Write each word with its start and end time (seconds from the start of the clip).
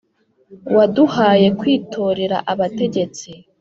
Waduhaye 0.75 1.47
kwitorera 1.59 2.37
abategetsi. 2.51 3.29